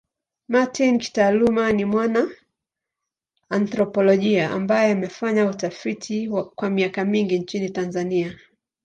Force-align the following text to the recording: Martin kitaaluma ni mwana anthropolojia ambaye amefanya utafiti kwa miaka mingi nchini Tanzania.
Martin 0.47 0.97
kitaaluma 0.99 1.71
ni 1.71 1.85
mwana 1.85 2.29
anthropolojia 3.49 4.51
ambaye 4.51 4.91
amefanya 4.91 5.45
utafiti 5.49 6.29
kwa 6.55 6.69
miaka 6.69 7.05
mingi 7.05 7.39
nchini 7.39 7.69
Tanzania. 7.69 8.39